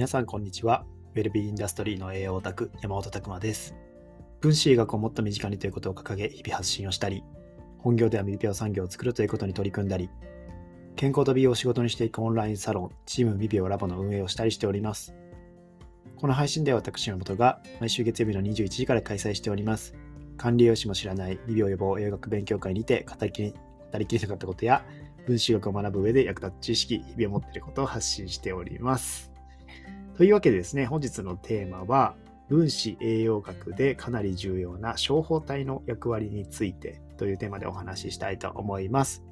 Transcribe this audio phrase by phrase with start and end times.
[0.00, 0.86] 皆さんこんにちは。
[1.14, 3.74] ウェルビーインダストリーの栄養オタク、山本拓馬です。
[4.40, 7.22] 分子医学をもっと身近にということを掲げ、日々発信をしたり、
[7.76, 10.08] 本業では未病産業を作るということに取り組んだり、
[10.96, 15.14] 健康と美容を仕事にしていくオンラインサロン、チーム未病ラボの運営をしたりしております。
[16.16, 19.94] この配信では私の元が毎週月曜日の21時から開催しております。
[20.38, 24.82] 管理栄養士も知らない未病予防栄養学勉強会にて語りきり語りきれなかったことや、
[25.26, 29.29] 分子学を学ぶ上で役立つ知識、日々を持っていることを発信しております。
[30.20, 32.14] というわけでですね、本日のテーマは、
[32.50, 39.24] 分子栄養学でかなり重要な小胞体の役割についてというテーマでお話ししたいと思います。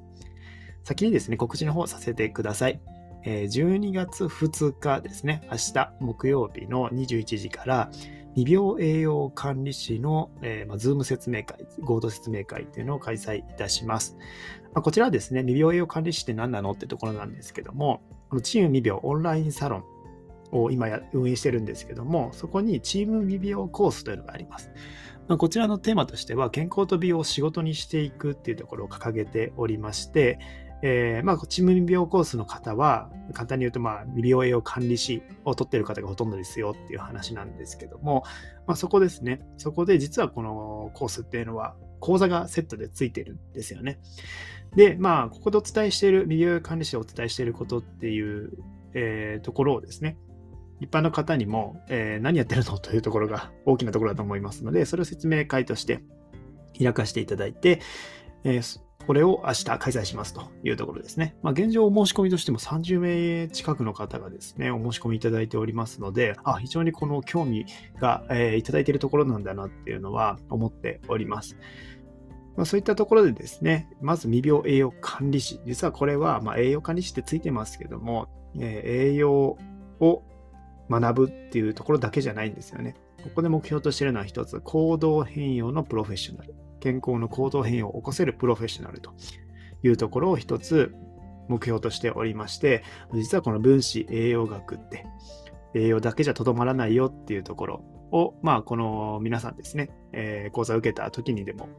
[0.83, 2.81] 先にですね、告知の方させてください。
[3.23, 7.91] 12月2日ですね、明日木曜日の21時から
[8.33, 14.17] 未病栄養管理士の、えーま、ズーム説明会、合同説明会というのを開催いたします。
[14.73, 19.98] ま、こちらはですね、未病栄養管理士って何なのってところなんですけども、このチーム未病オンラインサロン
[20.51, 24.71] を今や運営してるんですけども、そこにチーム美容コースというのがあります。
[25.27, 30.39] まあ、こちらのテーマとしては、健康と美容を仕事にしていくっていうところを掲げておりまして、
[30.81, 38.23] えー、まあ、チーム美容コースの方は、簡単に言うと、まあ、美容栄養管理士を取っている方がほとんどですよっていう話なんですけども、
[38.65, 39.41] まあ、そこですね。
[39.57, 43.99] そこで実はこのコースっていうのは、講座がセットでついてるんですよね。
[44.75, 48.51] で、まあ、ここでお伝えしている、美容管理士でお伝えしていることっていう、
[48.93, 50.17] えー、ところをですね、
[50.79, 56.03] 一般の方にも、えー、何やってるのというところが 大きなところだと思いますので、それを説明会として
[56.77, 57.81] 開かせていただいて、
[58.43, 61.35] えー、これを明日開催しますというところですね。
[61.41, 67.65] まあ、現状お申し込みとしても30名近くの方がですね、お申し込みいただいておりますので、あ、非常にこの興味
[67.99, 71.57] が、えー、いただいているところなんだなっていうのは思っております。
[72.55, 75.59] まあ、そういったところでですね、まず未病栄養管理士。
[75.65, 78.27] 実はこれは、ま栄養管理士ってついてますけども、
[78.59, 79.57] えー、栄養
[80.01, 80.23] を
[80.89, 82.95] 学ぶっていうところだけじゃないんですよね。
[83.23, 86.55] ここで目標としているのは一つ、行動変容のプロフェッショナル。
[86.79, 89.11] 健康の行動変容を起こせるプロフェッショナルと
[89.83, 90.95] いうところを一つ
[91.49, 95.05] 目標としておりまして、実はこの分子栄養学って、
[95.73, 101.69] 栄養だけじゃとどまらないよっていうところを、まあ、この皆さんですね、えー、講座を受けた時にでも、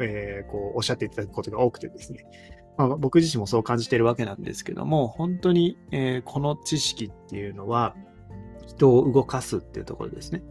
[0.00, 2.26] えー、こうおっしゃっていただくことが多くてですね、
[2.76, 7.94] まあ、僕自身もそう感じているわけなんですけども、本当に、えー、この知識っていうのは、
[8.66, 10.42] 人を動かすっていうところですね。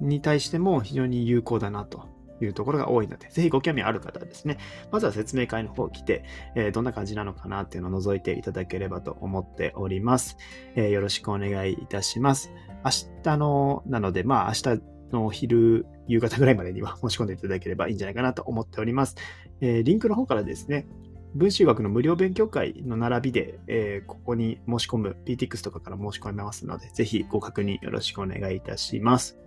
[0.00, 2.08] に対しても非常に有効だなと
[2.40, 4.58] いうところが多いので、ぜひご興味ある方はですね、
[4.90, 6.24] まずは説明会の方来て、
[6.54, 10.36] えー、どんな感じなのかなっていうのを覗いていただければと思っております。
[10.74, 12.52] えー、よろしくお願いいたします。
[12.84, 12.90] 明
[13.22, 19.16] 日の、なので、まあ明日のお昼、夕方ぐらいまでには申し込んでいただければいいんじゃないかなと思っております。
[19.60, 20.86] えー、リンクの方からですね、
[21.34, 29.38] 分子学の無料勉強会の並びで、えー、ここに申し込む PTX とかから申し込めますので、ぜひご確認よろしくお願いいたします。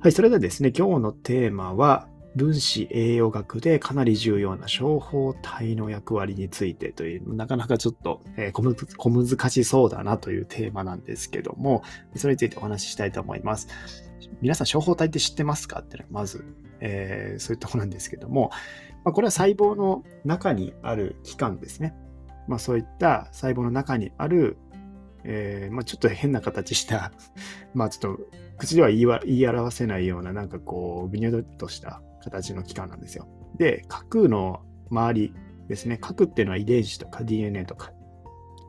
[0.00, 11.82] はい、それではですね、今日のテーマは、分子栄養学でかなり重要な小胞体の役割についてという、なかなかちょっと、えー、小難しそうだなというテーマなんですけども、
[12.14, 13.66] それについてお話ししたいと思います。
[14.40, 15.80] 皆さん、小胞体って知ってますか？
[15.80, 16.44] っていうのはまず、
[16.78, 18.52] えー、そういうところなんですけども、
[19.04, 21.94] まあ、これは細胞の中にある器官ですね。
[22.48, 24.58] まあ、そういった細胞の中にある、
[25.24, 27.12] えー、まあ、ちょっと変な形した
[27.74, 28.22] まあちょっと
[28.58, 33.26] 口では言い言い表せないような、なんかこう、ぐにゅとした形の器官なんですよ。
[33.56, 35.34] で、核の周り
[35.68, 35.96] ですね。
[35.96, 37.92] 核っていうのは遺伝子とか DNA とか、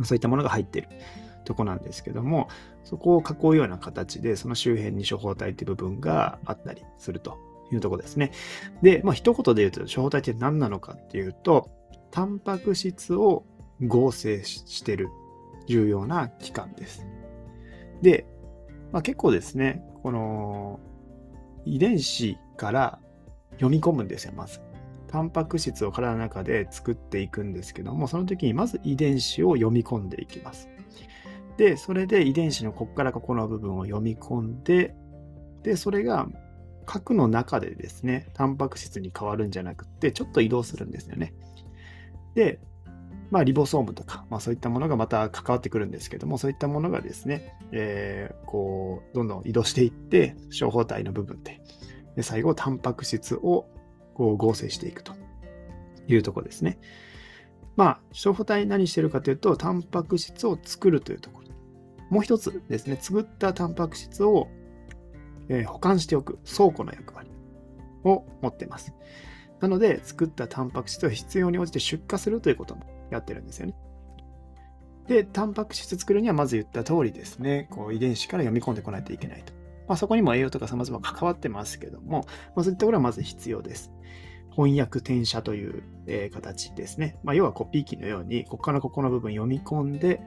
[0.03, 0.87] そういったものが入ってる
[1.43, 2.47] とこなんですけども、
[2.83, 7.37] そこを囲うような形で、その周辺に処方体っていう部分があったりすると
[7.71, 8.31] いうとこですね。
[8.81, 11.69] で、まあ、一言で言うと、処方体って何なのかっていうと、
[12.11, 13.45] タンパク質を
[13.81, 15.09] 合成してる
[15.67, 17.05] 重要な器官です。
[18.01, 18.25] で、
[18.91, 20.79] まあ、結構ですね、この
[21.65, 22.99] 遺伝子から
[23.53, 24.59] 読み込むんですよ、まず。
[25.07, 30.69] タンパク質を体の中で作っていくんですけども、その時にまず遺伝子を読み込んでいきます。
[31.57, 34.95] で、それで遺伝子のここからここの部分を読み込んで、
[35.63, 36.27] で、それが
[36.85, 41.33] 核の中でですね、タンパク質に変わるんじゃなくて、ちょっと移動するんですよね。
[42.35, 42.59] で、
[43.31, 51.61] まあ、リボソームとか、まあ、そういったものがまた関わってくるんですけども、そういったものがですね、えー、こう、どんどん移動していって、小胞体の部分で、
[52.17, 53.69] で最後、タンパク質を
[54.13, 55.13] こう合成していくと
[56.07, 56.77] いうとこですね。
[57.77, 61.47] まあ、小胞体何してるかというと、タンパク質を作るというところ。
[62.09, 64.49] もう一つですね、作ったタンパク質を
[65.59, 67.29] え保管しておく倉庫の役割
[68.03, 68.93] を持ってます。
[69.59, 73.75] なので、作ったタンパク質を必要に応じて出荷するということもやってるんですよね。
[75.07, 79.53] で、タンパク質作るにはまず言った通りですね、こう遺伝子から読み込んでこないといけないと。
[79.87, 82.25] まあ、そこにも栄養とか様々関わってますけども、
[82.55, 83.91] まあ、そういったところはまず必要です。
[84.51, 87.17] 翻訳転写という、えー、形ですね。
[87.23, 90.21] まあ、要はコピー機のように、ここからここの部分読み込んで、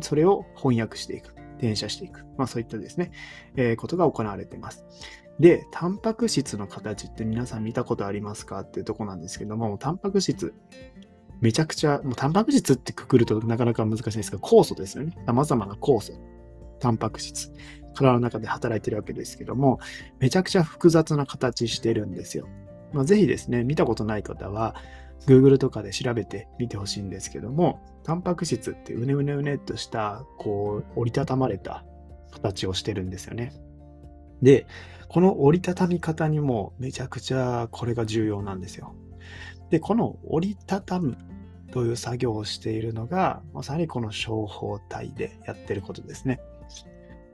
[0.00, 1.34] それを翻訳していく。
[1.58, 2.24] 転写していく。
[2.36, 3.10] まあそういったですね、
[3.56, 4.84] えー、ことが行われています。
[5.38, 10.54] で、タンパク質の形って皆さん見たことありますかっていうとこなんですけども、タンパク質、
[11.40, 15.12] めちゃくちゃ、もうタンパク質ってくくるとなかなか難しいんですが、酵素ですよね。
[15.26, 16.14] 様々な酵素、
[16.80, 17.52] タンパク質、
[17.94, 19.78] 体の中で働いてるわけですけども、
[20.20, 22.48] めちゃくちゃ複雑な形してるんですよ。
[22.92, 24.74] まあ、ぜひですね、見たことない方は、
[25.26, 31.84] Google とかで調べてみてほしいんですけども、タンパク質ってうねうねうねっとした、こう、折りたたまれた
[32.30, 33.52] 形をしてるんですよね。
[34.42, 34.66] で、
[35.08, 38.94] この折りたたみ方にもめちゃくちゃこれが重要なんですよ。
[39.70, 41.16] で、この折りたたむ
[41.72, 46.40] という作業をしているのが、まさにこの小胞体でやってることですね。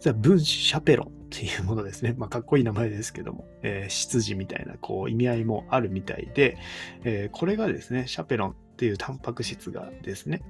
[0.03, 2.13] じゃあ分子シャペロンっていうものですね。
[2.19, 6.59] まあ、かっこいい名前ですけども、えー、執事みたいなこう意味合いもあるみたいで、
[7.05, 10.43] えー、これがですね、シャペロンっていうタンパク質がですね、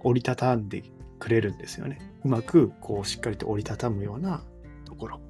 [0.00, 0.82] 折りたたんで
[1.18, 1.98] くれるんですよね。
[2.24, 4.44] うまくこうしっかりと折りたたむような
[4.84, 5.20] ところ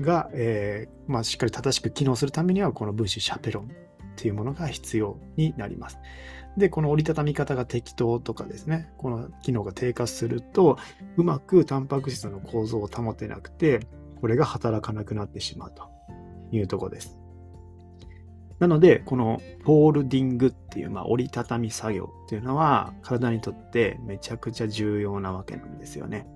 [0.00, 3.68] が、えー、まあ、しっかり正しく機能するためにはこの分子シャペロンっ
[4.16, 5.98] ていうものが必要になります。
[6.58, 10.78] で、この折りたたみ方が適当とかですね、この機能が低下すると、
[11.16, 13.86] うまくタンパク質の構造を保てなくて、
[14.20, 15.88] これが働かなくなってしまうと
[16.50, 17.18] いうとこです。
[18.58, 26.26] なので、このフォールディングっていう、まあ、折りたたみ作業っていうのは、体にとってめちゃくちゃ重要なわけなんですよね。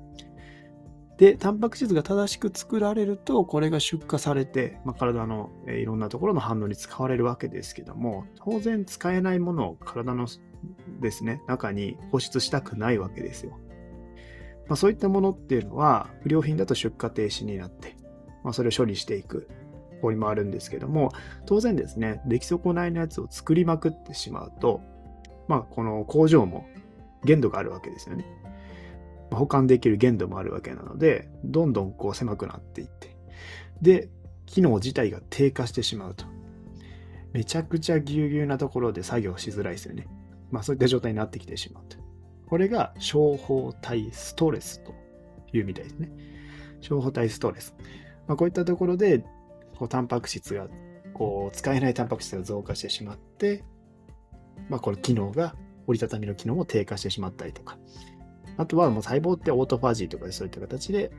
[1.19, 10.27] で、タンパク質が正しく作られると、これが出荷されて、まあ、体の、いろんなところの反応に使われるわけですけども、当然使えないものを体の
[11.01, 13.59] ですね、中に放出したくないわけですよ。
[14.69, 17.95] まあ、そういったものっていうのは、不良品だと出荷停止になって、
[18.43, 19.49] まあ、それを処理していく
[20.01, 21.13] 方にもあるんですけども、
[21.47, 24.81] 当然ですね、出来損ないのやつを作りまくってしまうと、
[25.49, 26.67] まあ、この工場も
[27.25, 28.25] 限度があるわけですよね。
[29.37, 33.17] 保管できる限度もあるわけなので、どんどんこう狭くなっていって、
[33.81, 34.09] で、
[34.47, 36.25] 機能自体が低下してしまうと。
[37.33, 40.07] めちゃくちゃぎゅうぎゅうなところで作業しづらいですよね。
[40.51, 41.97] まあそういった状態になってきてしまうと。
[42.47, 44.93] これが小胞体ストレスと
[45.55, 46.11] いうみたいですね。
[46.81, 47.75] 小胞体ストレス。
[48.27, 49.25] まあ、こういったところで、
[49.79, 50.69] こうタンパク質が、
[51.15, 53.65] こう使えないタンパク質が増加してしまって、
[54.69, 55.57] まあこれ機能が、
[55.87, 57.79] 折りたたみの機能も低下してしまったりとか、
[58.57, 61.11] あとはもう細胞ってオートファジーとかでそういった形で、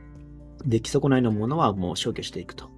[0.65, 2.69] 出来損ないのものはもう消去していくと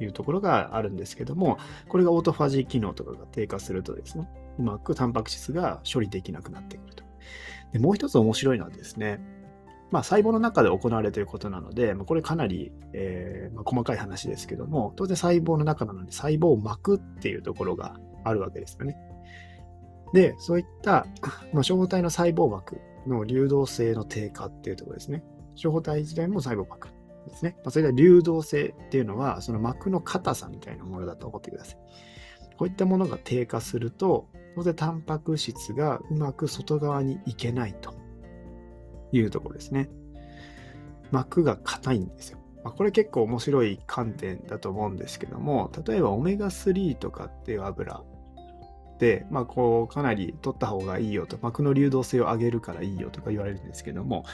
[0.00, 1.58] いうところがあるんですけども、
[1.88, 4.28] これがオートファジー機能とかが低下するとですね、
[4.58, 7.04] うまくタンパク質が処理できなくなってくると。
[7.72, 9.20] でもう一つ面白いのはですね、
[9.90, 18.96] まあ、細胞の中で行われていることなので、まあ、これかなり、えーまあ、細かい話ですけども、当然細胞の中なので細胞膜っていうところがあるわけですよね。
[20.14, 21.06] で、そういった、
[21.52, 25.24] まあ、小体の細胞膜の流動性の低下っていうところですね。
[25.54, 26.88] 小胞体自体も細胞膜
[27.28, 27.56] ですね。
[27.58, 31.76] まあ、それで流動性っていうのは、その膜の硬さみたいなものだと思ってください。
[32.56, 37.94] こういったものが低下すると、当然タンパク質がうまく外側に行けないと
[39.12, 39.88] いうところですね。
[41.10, 42.38] 膜が硬いんですよ。
[42.64, 48.02] まあ、これ結構面白い観点だと思うんですけども、例えばオメガ3とかっていう油、
[49.30, 54.24] まあ、こう、かなり取った方がいいよと、膜の流動性を上げるからいいよとか言われるんですけども、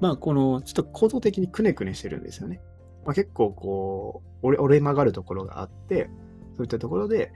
[0.00, 2.60] まあ、この、ちょっと構造的にくねくねしてるんですよね。
[3.04, 6.10] まあ、結構、こう、折れ曲がるところがあって、
[6.56, 7.32] そういったところで、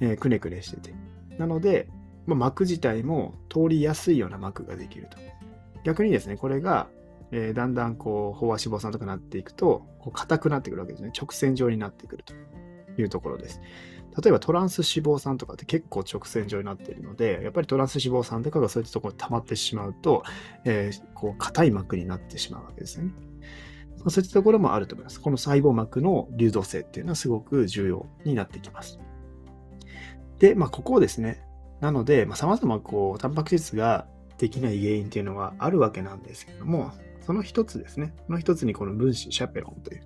[0.00, 0.94] えー、くねくねしてて。
[1.38, 1.88] なので、
[2.26, 5.18] まあ、膜自体も通りやすいような膜ができると。
[5.84, 6.88] 逆にですね、これが、
[7.32, 11.12] えー、だんだんこう、飽和脂肪酸とかなっていくと、こう硬くなってくるわけですね。
[11.18, 12.34] 直線状になってくると
[13.00, 13.60] いうところです。
[14.20, 20.22] 例えばトランス脂肪酸とかって結構直線状になっているので、やっぱりトランス脂肪酸とかがそういったところに溜まってしまうと、
[20.64, 23.10] えー、こう硬い膜になってしまうわけですね。
[24.08, 25.20] そういったところもあると思います。
[25.20, 28.98] この細胞膜の流動性っていうのはすごく重要になってきます。
[30.38, 31.44] で、まあ、ここをですね、
[31.80, 36.90] なので、まあ、様々こう、タンパク質ができない原因っていうのはあるわけなんですけども、
[37.20, 40.02] その一つですね、その一つにこの分子シャペロンという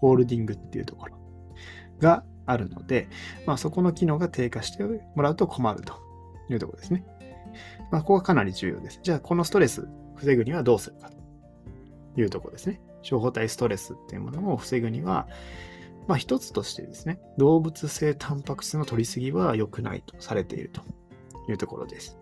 [0.00, 1.16] ホールディングっていうところ
[1.98, 3.08] があるので、
[3.46, 4.82] まあ、そこの機能が低下して
[5.14, 5.94] もらうと困ると
[6.50, 7.04] いうところですね。
[7.90, 9.00] まあ、ここがかなり重要です。
[9.02, 12.80] じゃあ、このストレス防ぐにはどうするかというところですね。
[13.02, 15.28] 小胞体ストレスっていうものを防ぐには、
[16.06, 20.82] まあ、一つとしてですね、動物性タンパク質の取りすぎは良くないとされていると
[21.50, 22.18] いうところです。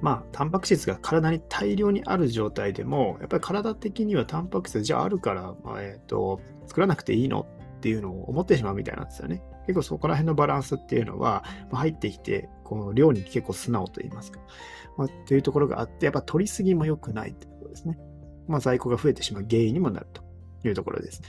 [0.00, 7.46] まあ、タンパク質が体に大量にある状態でも、やっぱり体的にはタンパク質じゃああるから、まあ、えっ、ー、と、作らなくていいの
[7.84, 9.42] っていうのを思ってしまうみたいなんですよね。
[9.66, 14.40] 結構そこら辺のバランスっていうのは、まあ、入ってきて、この量に結構素直と言いますか、
[14.96, 17.98] まあ、というところがあって、やっぱ取りすぎも良くないってことですね。
[18.48, 20.22] まあ、在庫が増えてしまう原因にもなると
[20.66, 21.20] いうところです。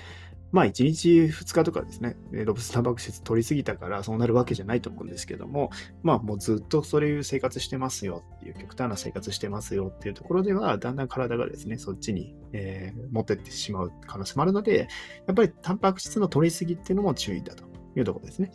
[0.55, 5.69] まあ、1日2日とかですね、ロブスターバク質取りすぎたからそうなるわけじゃないと思うんですけども、
[6.01, 14.88] まあ、もうずっとそういう生活してますよっていう、極端な生活してますよっていうところでは、だんだん体がですね、そっちに、えー、持ってってしまう可能性もあるので、
[15.27, 17.65] やっぱりタンパク質の取りすぎっていうのも注意だと
[17.97, 18.53] いうところですね。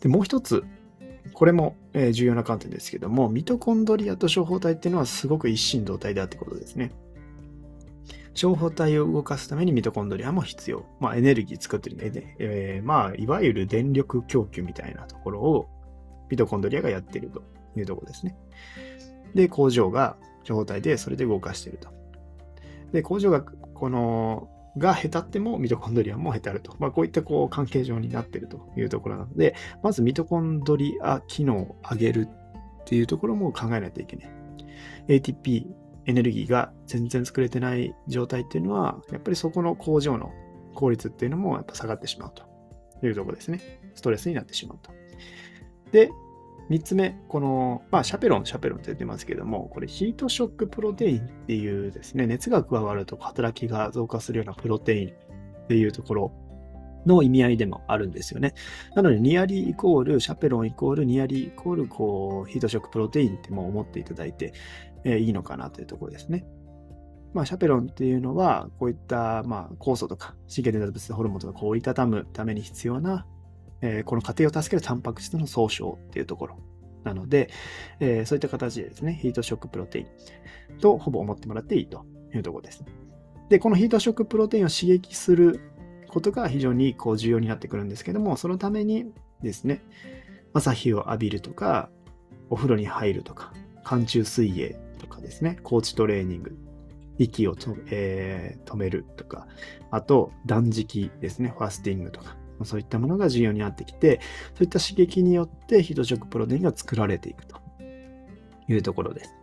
[0.00, 0.64] で、もう一つ、
[1.32, 1.76] これも、
[2.12, 6.92] 重要な観点ですけども、ミトコンドリアと小胞体っていうのはすごく一心同体だってことですね。
[8.34, 10.86] 小胞体を動かすためにミトコンドリアも必要。
[11.00, 12.10] まあ、エネルギー作ってるね。
[12.10, 15.68] でえー、まあ、いわゆる電力供給みたいなところを
[16.30, 17.42] ミトコンドリアがやってると
[17.76, 18.36] いうところですね。
[19.34, 21.88] で、工場が小胞体でそれで動かしてると。
[22.92, 26.76] で、工場が、この、がへたってもミトコンドリアもへたると。
[26.78, 34.30] まあ、こういったこう関係上になってるというところなので、まずミトコンドリア機能を上げるっていうところも考えないといけない。
[35.08, 35.66] ATP
[36.10, 40.32] エネルギーが全然作れてない状態っていうのは、やっぱりそこの工場の
[40.74, 43.60] 効率っていうのもやっぱ下がってしまうというとこですね。
[43.94, 44.92] ストレスになってしまうと。
[45.92, 46.10] で、
[46.70, 56.32] 3つ目、この、まあ、シャペロン、シャペロンって言ってますけども、これヒートショックプロテインっていうですね、熱が加わると働きが増加するようなプロテインっていうところ
[57.06, 58.54] の意味合いでもあるんですよね。
[58.94, 64.52] なので、ニアリーイコール、シャペロンイコール、ニアリーイコール、こう、ヒートショックプロテインってもう思っていただいて、
[65.04, 66.44] えー、いいのかなというところですね。
[67.32, 73.26] まあ、シャペロンっていうのは、こういった、まあ、酵素とか、神経伝達物ホルモンとか、こう折りたたむために必要な、
[73.82, 76.58] えー、この過程を助けるタンパク質の総称っていうところ
[77.04, 77.50] なので、
[78.00, 82.04] えー、そういった形でですね、ヒートショックプロテインとほぼ思ってもらっていいと
[82.34, 82.84] いうところです。
[83.48, 85.60] で、このヒートショックプロテインを刺激する
[86.10, 89.12] ことが非常にこう重要になってくるんですけども、そのために
[89.42, 89.82] ですね、
[90.52, 91.90] 朝日を浴びるとか、
[92.50, 93.52] お風呂に入るとか、
[93.84, 96.56] 寒中水泳とかですね、コーチトレーニング、
[97.18, 99.46] 息をと、えー、止めるとか、
[99.90, 104.20] あと断食ですね、ファスティングとか、そういったものが重要になってきて、
[104.54, 107.56] そういった刺激によってヒートショックプロテインが作られていくと
[108.68, 109.34] いうところです。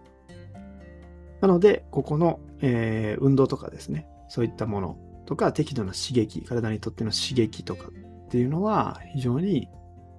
[1.41, 4.97] なので、ここの、えー、運動とかですね、そういったもの
[5.27, 9.67] とか適度な刺激、体にとっての刺激とかっていうのは非常に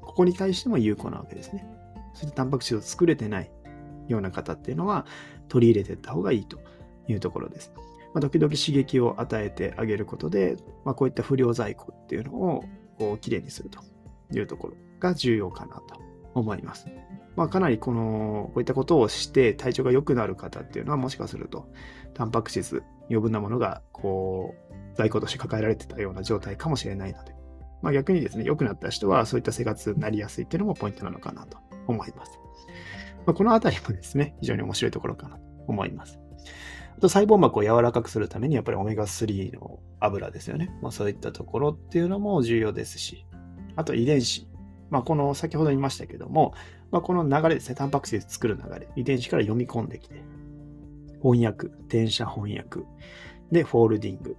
[0.03, 1.67] ここに対しても有効なわけですね。
[2.13, 3.51] そういったタンパク質を作れてない
[4.07, 5.07] ような方っていうのは
[5.49, 6.59] 取り入れていった方がいいと
[7.09, 7.73] いうところです。
[8.13, 12.65] まあ、時々刺激を与えてあげることで、まあ、こういった不良在庫っていうのを
[12.99, 13.81] こうきれいにすると
[14.37, 15.83] いうところが重要かなと
[16.35, 16.87] 思います。
[17.35, 21.69] まあ、かなりこの、こういったことをして体調が良くなる方っていうのはもしかすると、
[22.13, 27.33] タンパク質、余分なものがこう在庫として抱えられてたような状態かもしれないので、
[27.83, 32.41] まあ、逆にですね、良くなった人はそういった生活になりやすいっていうのもポイントなのかなと思います。
[33.25, 36.19] まあ、このあたりもですね、非常に面白いところかなと思います。
[36.97, 40.77] あと細胞膜を柔らかくするためにやっぱりオメガ3の油ですよね。
[40.83, 43.25] まあ、そういったところっていうのも重要ですし、
[43.77, 44.49] あと遺伝子。
[44.91, 46.55] まあ、この先ほど言いましたけども、
[46.91, 50.25] まあ、この流れですね、タンパク質で作る流れ、遺伝子から読み込んできて、
[51.23, 52.81] 翻訳、転写翻訳、
[53.53, 54.37] で、フォールディング、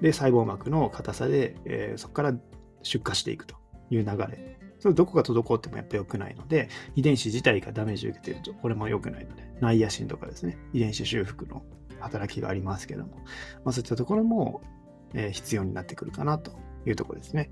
[0.00, 2.34] で、細胞膜の硬さで、えー、そこから
[2.82, 3.56] 出荷していくと
[3.90, 4.58] いう流れ。
[4.78, 11.62] それどこが滞ってもやっぱ良くないので、遺伝子自体がダメージを受けていると、これも良くないので、内野心とかですね、遺伝子修復の
[12.00, 13.16] 働きがありますけども、
[13.64, 14.62] まあ、そういったところも、
[15.12, 16.52] えー、必要になってくるかなと
[16.86, 17.50] いうところですね。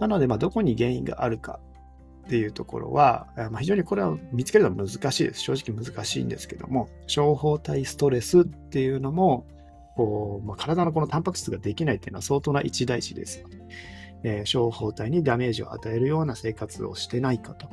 [0.00, 1.60] なので、まあ、どこに原因があるか
[2.26, 5.40] っていうところは、まあ、非常にこれは見つけるのは難しいです。
[5.40, 9.46] 正直難しいんですけども、小胞体ストレスっていうのも、
[9.96, 13.58] こう、まあ、体のこのタンパク質ができないっていうのは相当な一大事ですので、
[14.22, 17.68] えー、小胞体にダメージを与えるような生活をしてないかと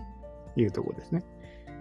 [0.55, 1.23] いうところですね。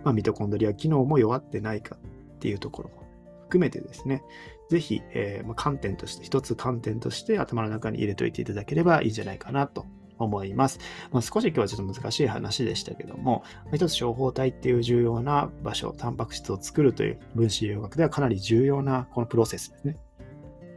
[0.05, 3.07] まあ、ミトコンドリア機能も弱ってないかっていうところも
[3.45, 4.23] 含めてですね、
[4.69, 9.87] ぜひ、えー、まあ、観点として、一つ観点として頭の中に入れといていただければいいんじゃないかなと
[10.19, 10.79] 思います。
[11.13, 19.97] まあ、少し今日はちょっと難しい話でしたけども、一つ小胞体っていう重要な場所、タンパク質を作るという分子栄養学ではかなり重要なこのプロセスですね。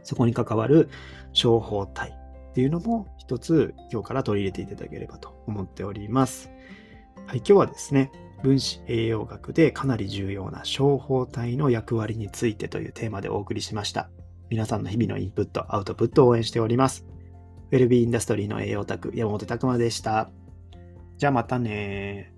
[0.02, 0.88] そこに関わる
[1.32, 2.10] 小胞体
[2.50, 6.50] っていうのも一つ今日から取り入れていただければと思っております。
[7.26, 8.10] はい、今日はですね、
[8.42, 14.10] 分子栄養学でかなり重要な小胞体の役割についてというテーマでお送りしました。
[14.48, 17.06] 皆さんの日々のインプット、アウトプットを応援しております。
[17.70, 20.30] ウェルビーインダストリーの栄養オタク、山本拓馬でした。
[21.18, 22.32] じゃあまたね